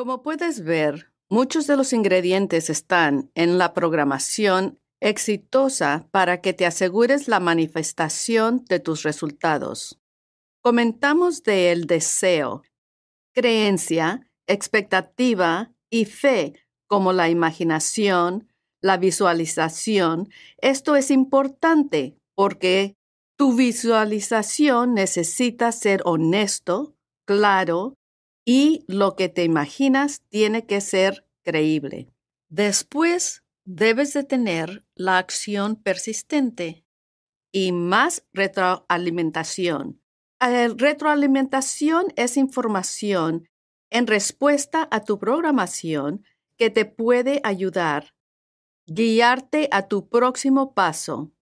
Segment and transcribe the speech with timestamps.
[0.00, 6.64] Como puedes ver, muchos de los ingredientes están en la programación exitosa para que te
[6.64, 10.00] asegures la manifestación de tus resultados.
[10.62, 12.62] Comentamos de el deseo,
[13.34, 16.54] creencia, expectativa y fe,
[16.88, 18.48] como la imaginación,
[18.80, 20.30] la visualización.
[20.62, 22.96] Esto es importante porque
[23.36, 26.94] tu visualización necesita ser honesto,
[27.26, 27.98] claro,
[28.44, 32.12] y lo que te imaginas tiene que ser creíble.
[32.48, 36.84] Después, debes de tener la acción persistente
[37.52, 40.00] y más retroalimentación.
[40.40, 43.48] La retroalimentación es información
[43.90, 46.24] en respuesta a tu programación
[46.56, 48.14] que te puede ayudar,
[48.86, 51.32] guiarte a tu próximo paso.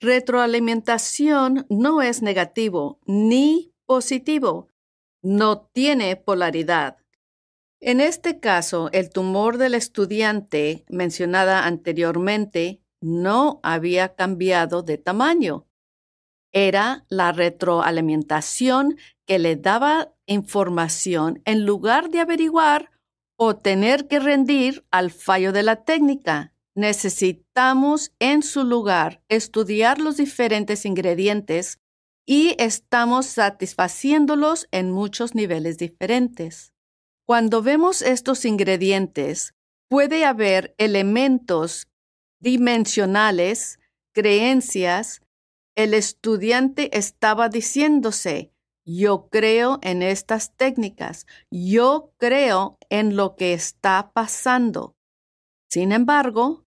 [0.00, 4.68] Retroalimentación no es negativo ni positivo,
[5.22, 6.98] no tiene polaridad.
[7.80, 15.66] En este caso, el tumor del estudiante mencionada anteriormente no había cambiado de tamaño.
[16.52, 18.96] Era la retroalimentación
[19.26, 22.90] que le daba información en lugar de averiguar
[23.36, 26.52] o tener que rendir al fallo de la técnica.
[26.74, 31.78] Necesitamos en su lugar estudiar los diferentes ingredientes
[32.30, 36.74] y estamos satisfaciéndolos en muchos niveles diferentes.
[37.26, 39.54] Cuando vemos estos ingredientes,
[39.88, 41.88] puede haber elementos
[42.38, 43.80] dimensionales,
[44.12, 45.22] creencias.
[45.74, 48.52] El estudiante estaba diciéndose,
[48.84, 54.94] yo creo en estas técnicas, yo creo en lo que está pasando.
[55.70, 56.66] Sin embargo,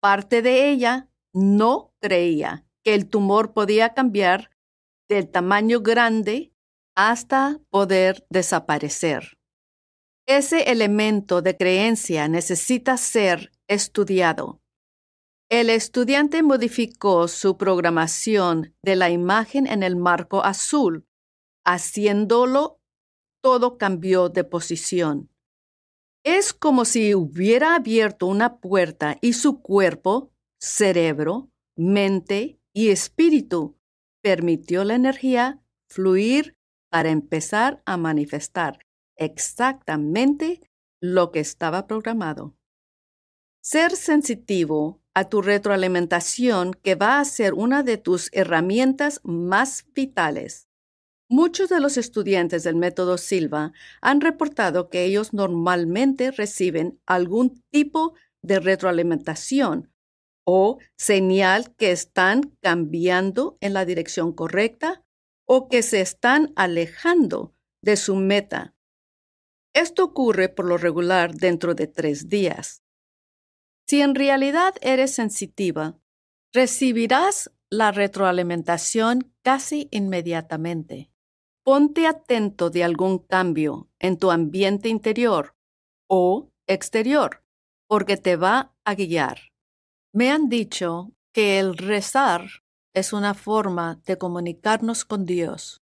[0.00, 4.49] parte de ella no creía que el tumor podía cambiar
[5.10, 6.54] del tamaño grande
[6.96, 9.36] hasta poder desaparecer.
[10.26, 14.62] Ese elemento de creencia necesita ser estudiado.
[15.50, 21.08] El estudiante modificó su programación de la imagen en el marco azul.
[21.66, 22.78] Haciéndolo,
[23.42, 25.28] todo cambió de posición.
[26.24, 33.79] Es como si hubiera abierto una puerta y su cuerpo, cerebro, mente y espíritu
[34.22, 36.56] permitió la energía fluir
[36.90, 38.80] para empezar a manifestar
[39.16, 40.60] exactamente
[41.00, 42.56] lo que estaba programado.
[43.62, 50.68] Ser sensitivo a tu retroalimentación que va a ser una de tus herramientas más vitales.
[51.28, 58.14] Muchos de los estudiantes del método Silva han reportado que ellos normalmente reciben algún tipo
[58.42, 59.92] de retroalimentación
[60.50, 65.04] o señal que están cambiando en la dirección correcta
[65.46, 68.74] o que se están alejando de su meta
[69.72, 72.82] esto ocurre por lo regular dentro de tres días.
[73.86, 75.98] Si en realidad eres sensitiva,
[76.52, 81.12] recibirás la retroalimentación casi inmediatamente.
[81.64, 85.56] Ponte atento de algún cambio en tu ambiente interior
[86.08, 87.44] o exterior,
[87.88, 89.49] porque te va a guiar.
[90.12, 92.48] Me han dicho que el rezar
[92.94, 95.82] es una forma de comunicarnos con Dios.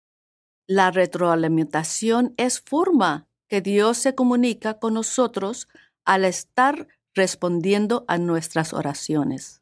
[0.65, 5.67] La retroalimentación es forma que Dios se comunica con nosotros
[6.05, 9.61] al estar respondiendo a nuestras oraciones.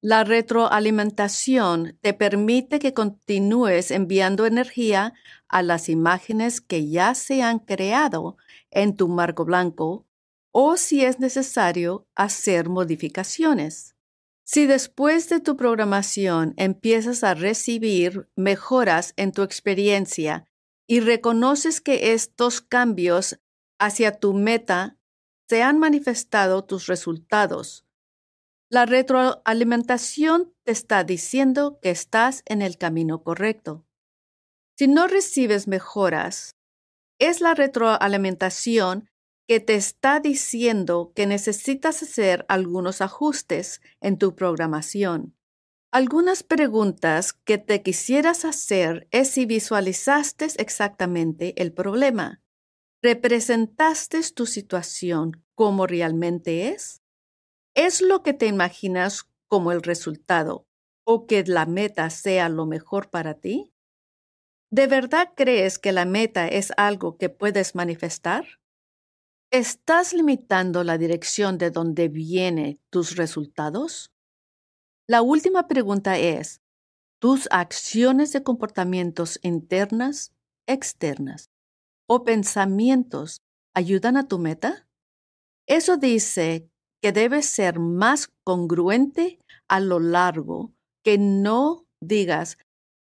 [0.00, 5.12] La retroalimentación te permite que continúes enviando energía
[5.48, 8.38] a las imágenes que ya se han creado
[8.70, 10.06] en tu marco blanco
[10.50, 13.97] o si es necesario hacer modificaciones.
[14.50, 20.48] Si después de tu programación empiezas a recibir mejoras en tu experiencia
[20.86, 23.38] y reconoces que estos cambios
[23.78, 24.96] hacia tu meta
[25.50, 27.84] se han manifestado tus resultados.
[28.70, 33.84] La retroalimentación te está diciendo que estás en el camino correcto.
[34.78, 36.56] Si no recibes mejoras,
[37.18, 39.10] es la retroalimentación
[39.48, 45.34] que te está diciendo que necesitas hacer algunos ajustes en tu programación.
[45.90, 52.42] Algunas preguntas que te quisieras hacer es si visualizaste exactamente el problema.
[53.02, 57.00] ¿Representaste tu situación como realmente es?
[57.74, 60.66] ¿Es lo que te imaginas como el resultado
[61.04, 63.72] o que la meta sea lo mejor para ti?
[64.70, 68.44] ¿De verdad crees que la meta es algo que puedes manifestar?
[69.50, 74.12] ¿Estás limitando la dirección de donde vienen tus resultados?
[75.08, 76.60] La última pregunta es,
[77.18, 80.34] ¿tus acciones de comportamientos internas,
[80.66, 81.50] externas
[82.06, 83.40] o pensamientos
[83.74, 84.86] ayudan a tu meta?
[85.66, 86.68] Eso dice
[87.00, 92.58] que debes ser más congruente a lo largo, que no digas,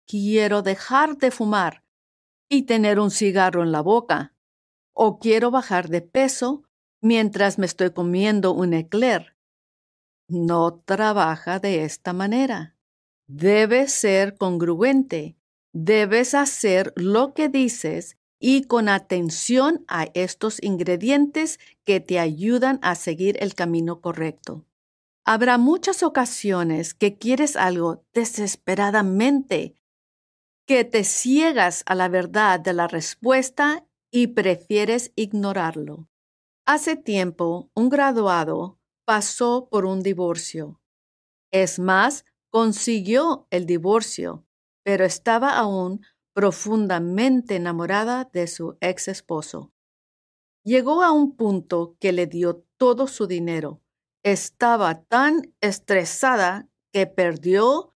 [0.06, 1.86] quiero dejar de fumar
[2.50, 4.33] y tener un cigarro en la boca,
[4.94, 6.64] o quiero bajar de peso
[7.02, 9.36] mientras me estoy comiendo un eclair.
[10.28, 12.78] No trabaja de esta manera.
[13.28, 15.38] Debes ser congruente.
[15.74, 22.96] Debes hacer lo que dices y con atención a estos ingredientes que te ayudan a
[22.96, 24.66] seguir el camino correcto.
[25.26, 29.78] Habrá muchas ocasiones que quieres algo desesperadamente,
[30.68, 36.08] que te ciegas a la verdad de la respuesta y prefieres ignorarlo.
[36.68, 40.80] Hace tiempo, un graduado pasó por un divorcio.
[41.52, 44.46] Es más, consiguió el divorcio,
[44.84, 46.06] pero estaba aún
[46.36, 49.74] profundamente enamorada de su ex esposo.
[50.64, 53.82] Llegó a un punto que le dio todo su dinero.
[54.24, 57.96] Estaba tan estresada que perdió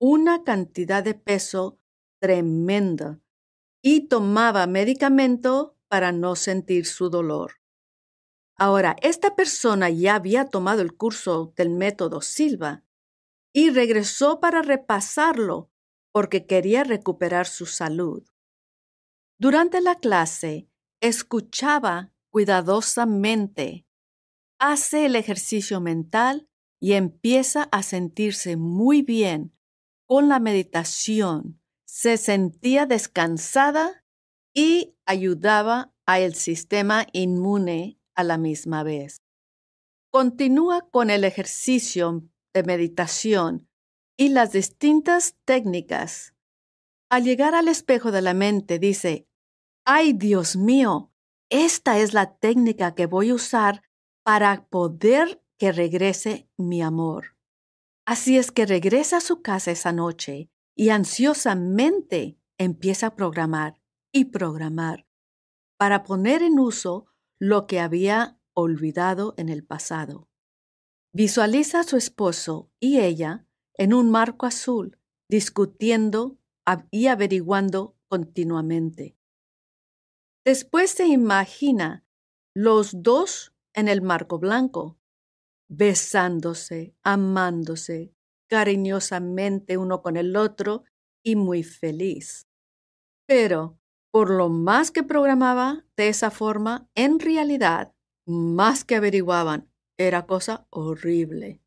[0.00, 1.78] una cantidad de peso
[2.18, 3.20] tremenda
[3.86, 7.60] y tomaba medicamento para no sentir su dolor.
[8.56, 12.82] Ahora, esta persona ya había tomado el curso del método Silva
[13.52, 15.70] y regresó para repasarlo
[16.12, 18.24] porque quería recuperar su salud.
[19.38, 20.70] Durante la clase,
[21.02, 23.86] escuchaba cuidadosamente,
[24.58, 26.48] hace el ejercicio mental
[26.80, 29.54] y empieza a sentirse muy bien
[30.06, 31.60] con la meditación.
[31.96, 34.04] Se sentía descansada
[34.52, 39.22] y ayudaba al sistema inmune a la misma vez.
[40.10, 43.68] Continúa con el ejercicio de meditación
[44.16, 46.34] y las distintas técnicas.
[47.10, 49.28] Al llegar al espejo de la mente dice,
[49.84, 51.12] ¡ay Dios mío!
[51.48, 53.84] Esta es la técnica que voy a usar
[54.24, 57.36] para poder que regrese mi amor.
[58.04, 63.80] Así es que regresa a su casa esa noche y ansiosamente empieza a programar
[64.12, 65.06] y programar
[65.78, 67.06] para poner en uso
[67.38, 70.28] lo que había olvidado en el pasado.
[71.12, 74.98] Visualiza a su esposo y ella en un marco azul,
[75.28, 76.38] discutiendo
[76.90, 79.16] y averiguando continuamente.
[80.44, 82.04] Después se imagina
[82.54, 84.98] los dos en el marco blanco,
[85.68, 88.14] besándose, amándose
[88.48, 90.84] cariñosamente uno con el otro
[91.22, 92.46] y muy feliz.
[93.26, 93.78] Pero,
[94.12, 97.94] por lo más que programaba de esa forma, en realidad,
[98.26, 101.64] más que averiguaban, era cosa horrible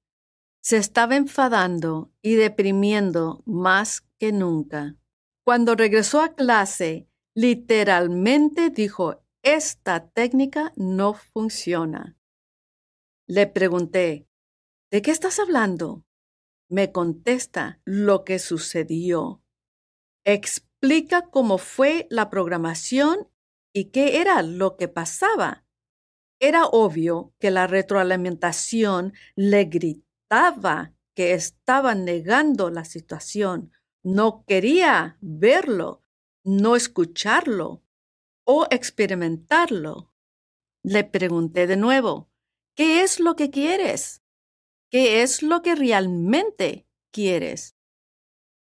[0.68, 4.98] se estaba enfadando y deprimiendo más que nunca.
[5.46, 12.18] Cuando regresó a clase, literalmente dijo, esta técnica no funciona.
[13.30, 14.28] Le pregunté,
[14.92, 16.04] ¿de qué estás hablando?
[16.70, 19.42] Me contesta lo que sucedió.
[20.26, 23.30] Explica cómo fue la programación
[23.74, 25.66] y qué era lo que pasaba.
[26.40, 30.08] Era obvio que la retroalimentación le gritó
[31.16, 33.72] que estaba negando la situación,
[34.04, 36.04] no quería verlo,
[36.44, 37.84] no escucharlo
[38.46, 40.12] o experimentarlo.
[40.84, 42.30] Le pregunté de nuevo,
[42.76, 44.22] ¿qué es lo que quieres?
[44.90, 47.76] ¿Qué es lo que realmente quieres?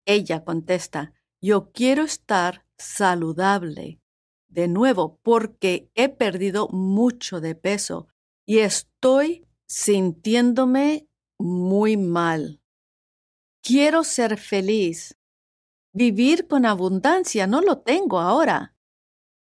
[0.05, 4.01] Ella contesta, yo quiero estar saludable.
[4.49, 8.09] De nuevo, porque he perdido mucho de peso
[8.45, 11.09] y estoy sintiéndome
[11.39, 12.61] muy mal.
[13.63, 15.17] Quiero ser feliz.
[15.93, 18.75] Vivir con abundancia no lo tengo ahora.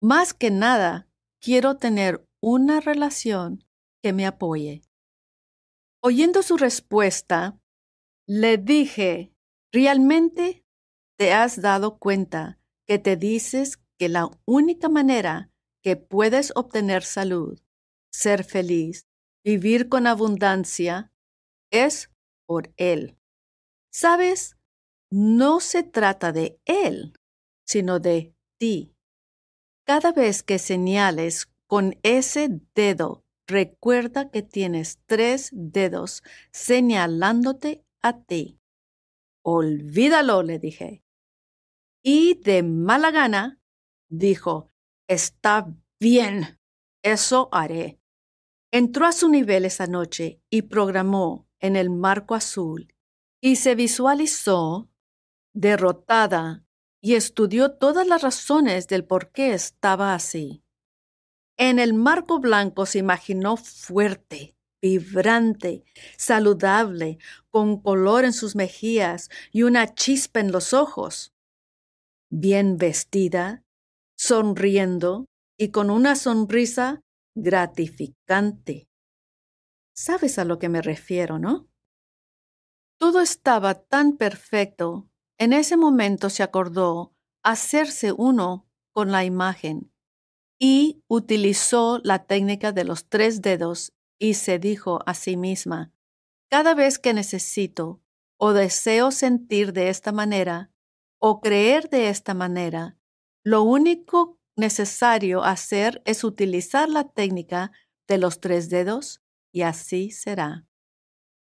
[0.01, 1.08] Más que nada,
[1.39, 3.63] quiero tener una relación
[4.01, 4.82] que me apoye.
[6.07, 7.59] Oyendo su respuesta,
[8.27, 9.33] le dije,
[9.71, 10.63] ¿realmente
[11.17, 15.50] te has dado cuenta que te dices que la única manera
[15.81, 17.59] que puedes obtener salud,
[18.13, 19.07] ser feliz,
[19.43, 21.12] vivir con abundancia,
[21.71, 22.12] es
[22.45, 23.17] por Él.
[23.91, 24.57] ¿Sabes?
[25.09, 27.19] No se trata de Él,
[27.65, 28.95] sino de ti.
[29.88, 38.59] Cada vez que señales con ese dedo, recuerda que tienes tres dedos señalándote a ti.
[39.43, 41.03] Olvídalo, le dije.
[42.03, 43.59] Y de mala gana,
[44.09, 44.71] dijo,
[45.07, 45.67] está
[45.99, 46.59] bien,
[47.03, 47.99] eso haré.
[48.71, 52.93] Entró a su nivel esa noche y programó en el marco azul
[53.41, 54.89] y se visualizó
[55.53, 56.65] derrotada
[57.01, 60.64] y estudió todas las razones del por qué estaba así.
[61.57, 65.85] En el marco blanco se imaginó fuerte, vibrante,
[66.17, 67.17] saludable,
[67.50, 71.33] con color en sus mejillas y una chispa en los ojos.
[72.29, 73.63] Bien vestida,
[74.17, 77.01] sonriendo y con una sonrisa
[77.35, 78.89] gratificante.
[79.95, 81.69] Sabes a lo que me refiero, ¿no?
[83.00, 85.09] Todo estaba tan perfecto.
[85.38, 89.94] En ese momento se acordó hacerse uno con la imagen
[90.67, 95.93] y utilizó la técnica de los tres dedos y se dijo a sí misma,
[96.50, 98.01] cada vez que necesito
[98.38, 100.72] o deseo sentir de esta manera
[101.19, 102.98] o creer de esta manera,
[103.43, 107.72] lo único necesario hacer es utilizar la técnica
[108.07, 110.65] de los tres dedos y así será.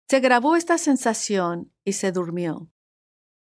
[0.10, 2.72] Se grabó esta sensación y se durmió.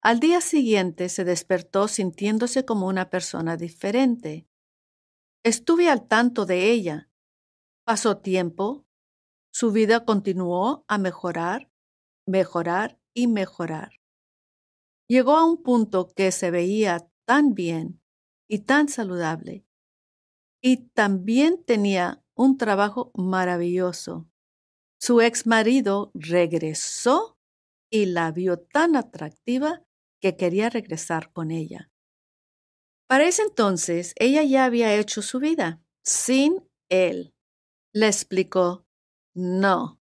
[0.01, 4.47] Al día siguiente se despertó sintiéndose como una persona diferente.
[5.43, 7.11] Estuve al tanto de ella.
[7.85, 8.85] Pasó tiempo.
[9.51, 11.71] Su vida continuó a mejorar,
[12.27, 14.01] mejorar y mejorar.
[15.09, 18.03] Llegó a un punto que se veía tan bien
[18.49, 19.65] y tan saludable.
[20.61, 24.29] Y también tenía un trabajo maravilloso.
[25.01, 27.39] Su ex marido regresó
[27.91, 29.83] y la vio tan atractiva
[30.21, 31.90] que quería regresar con ella.
[33.11, 37.35] Para ese entonces, ella ya había hecho su vida sin él.
[37.93, 38.87] Le explicó,
[39.35, 40.01] no,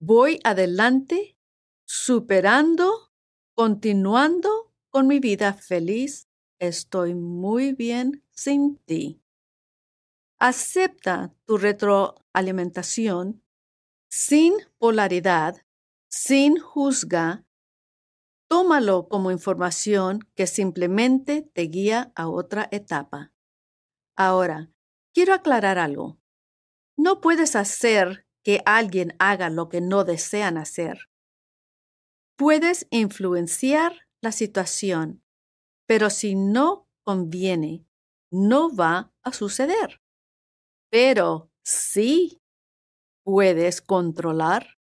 [0.00, 1.36] voy adelante,
[1.84, 3.12] superando,
[3.54, 6.30] continuando con mi vida feliz.
[6.58, 9.20] Estoy muy bien sin ti.
[10.38, 13.44] Acepta tu retroalimentación
[14.08, 15.66] sin polaridad,
[16.08, 17.45] sin juzga,
[18.48, 23.32] tómalo como información que simplemente te guía a otra etapa.
[24.16, 24.70] Ahora,
[25.14, 26.18] quiero aclarar algo.
[26.96, 31.08] No puedes hacer que alguien haga lo que no desean hacer.
[32.36, 35.22] Puedes influenciar la situación,
[35.86, 37.86] pero si no conviene,
[38.30, 40.00] no va a suceder.
[40.90, 42.40] Pero sí
[43.24, 44.78] puedes controlar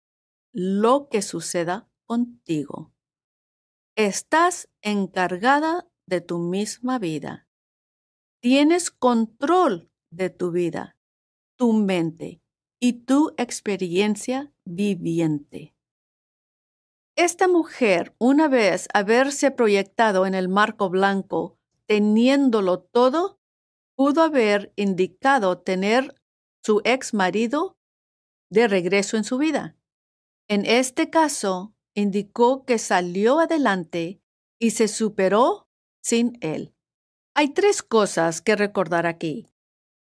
[0.54, 2.94] lo que suceda contigo.
[4.00, 7.50] Estás encargada de tu misma vida.
[8.42, 10.96] Tienes control de tu vida,
[11.58, 12.42] tu mente
[12.80, 15.76] y tu experiencia viviente.
[17.18, 23.42] Esta mujer, una vez haberse proyectado en el marco blanco, teniéndolo todo,
[23.98, 26.16] pudo haber indicado tener
[26.64, 27.78] su ex marido
[28.50, 29.76] de regreso en su vida.
[30.48, 34.22] En este caso, indicó que salió adelante
[34.60, 35.68] y se superó
[36.02, 36.74] sin él.
[37.36, 39.48] Hay tres cosas que recordar aquí.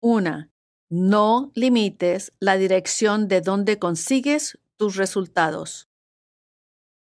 [0.01, 0.51] Una,
[0.89, 5.89] no limites la dirección de donde consigues tus resultados.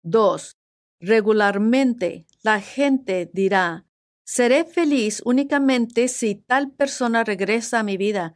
[0.02, 0.56] Dos,
[1.00, 3.86] regularmente la gente dirá,
[4.24, 8.34] seré feliz únicamente si tal persona regresa a mi vida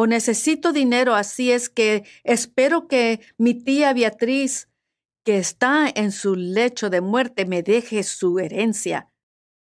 [0.00, 4.68] o necesito dinero, así es que espero que mi tía Beatriz,
[5.28, 9.12] que está en su lecho de muerte, me deje su herencia.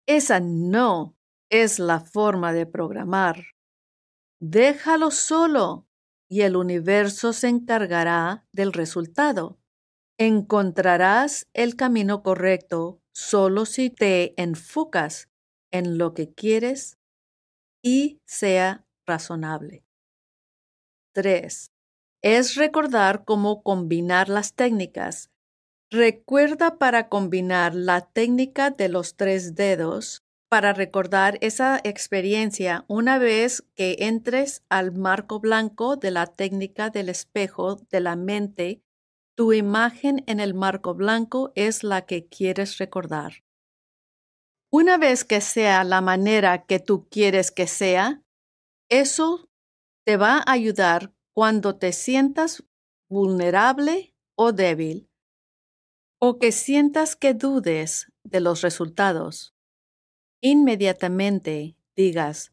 [0.06, 1.18] Esa no
[1.50, 3.44] es la forma de programar.
[4.40, 5.86] Déjalo solo
[6.30, 9.60] y el universo se encargará del resultado.
[10.18, 15.28] Encontrarás el camino correcto solo si te enfocas
[15.70, 16.98] en lo que quieres
[17.82, 19.84] y sea razonable.
[21.12, 21.70] 3.
[22.22, 25.30] Es recordar cómo combinar las técnicas.
[25.92, 33.64] Recuerda para combinar la técnica de los tres dedos para recordar esa experiencia una vez
[33.74, 38.84] que entres al marco blanco de la técnica del espejo de la mente,
[39.36, 43.42] tu imagen en el marco blanco es la que quieres recordar.
[44.70, 48.22] Una vez que sea la manera que tú quieres que sea,
[48.88, 49.50] eso
[50.06, 52.64] te va a ayudar cuando te sientas
[53.08, 55.09] vulnerable o débil
[56.20, 59.54] o que sientas que dudes de los resultados.
[60.42, 62.52] Inmediatamente digas,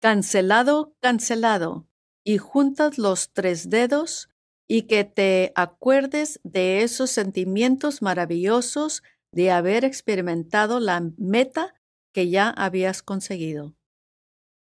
[0.00, 1.86] cancelado, cancelado,
[2.24, 4.28] y juntas los tres dedos
[4.66, 11.74] y que te acuerdes de esos sentimientos maravillosos de haber experimentado la meta
[12.12, 13.76] que ya habías conseguido.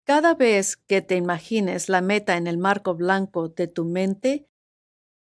[0.05, 4.47] Cada vez que te imagines la meta en el marco blanco de tu mente,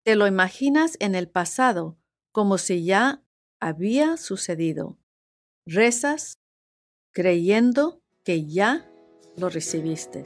[0.05, 1.98] te lo imaginas en el pasado,
[2.39, 3.21] como si ya
[3.59, 4.97] había sucedido.
[5.67, 6.39] Rezas
[7.11, 8.89] creyendo que ya
[9.37, 10.23] lo recibiste.